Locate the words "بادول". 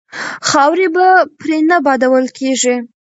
1.85-2.25